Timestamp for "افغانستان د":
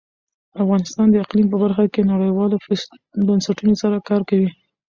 0.63-1.15